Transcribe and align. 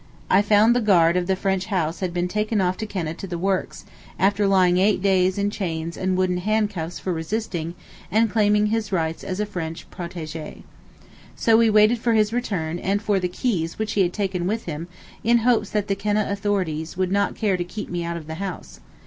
I 0.31 0.41
found 0.41 0.75
the 0.75 0.81
guard 0.81 1.15
of 1.15 1.27
the 1.27 1.35
French 1.35 1.67
house 1.67 1.99
had 1.99 2.11
been 2.11 2.27
taken 2.27 2.59
off 2.59 2.75
to 2.77 2.87
Keneh 2.87 3.13
to 3.17 3.27
the 3.27 3.37
works, 3.37 3.85
after 4.17 4.47
lying 4.47 4.77
eight 4.77 4.99
days 4.99 5.37
in 5.37 5.51
chains 5.51 5.95
and 5.95 6.17
wooden 6.17 6.37
handcuffs 6.37 6.97
for 6.97 7.13
resisting, 7.13 7.75
and 8.09 8.27
claiming 8.31 8.65
his 8.73 8.91
rights 8.91 9.23
as 9.23 9.39
a 9.39 9.45
French 9.45 9.85
protégé. 9.91 10.63
So 11.35 11.55
we 11.55 11.69
waited 11.69 11.99
for 11.99 12.13
his 12.13 12.33
return, 12.33 12.79
and 12.79 12.99
for 12.99 13.19
the 13.19 13.27
keys 13.29 13.77
which 13.77 13.91
he 13.91 14.01
had 14.01 14.11
taken 14.11 14.47
with 14.47 14.65
him, 14.65 14.87
in 15.23 15.37
hopes 15.37 15.69
that 15.69 15.87
the 15.87 15.95
Keneh 15.95 16.31
authorities 16.31 16.97
would 16.97 17.11
not 17.11 17.35
care 17.35 17.55
to 17.55 17.63
keep 17.63 17.87
me 17.87 18.03
out 18.03 18.17
of 18.17 18.25
the 18.25 18.35
house. 18.47 18.79